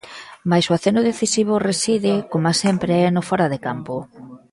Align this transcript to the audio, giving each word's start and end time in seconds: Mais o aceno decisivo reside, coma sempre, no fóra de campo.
Mais 0.49 0.65
o 0.67 0.73
aceno 0.77 1.01
decisivo 1.09 1.63
reside, 1.69 2.13
coma 2.31 2.53
sempre, 2.63 2.93
no 3.15 3.21
fóra 3.29 3.47
de 3.53 3.59
campo. 3.67 3.95